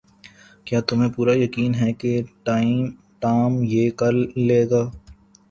کیا 0.67 0.79
تمہیں 0.81 1.09
پورا 1.15 1.33
یقین 1.35 1.75
ہے 1.75 1.91
کہ 1.93 2.11
ٹام 3.19 3.51
یہ 3.63 3.89
کر 3.91 4.13
لے 4.37 4.61
گا؟ 4.69 4.83